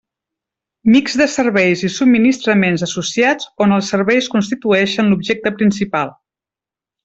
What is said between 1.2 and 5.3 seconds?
de serveis i subministraments associats on els serveis constitueixen